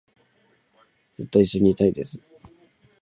[1.13, 2.19] ずっと一緒にいたいです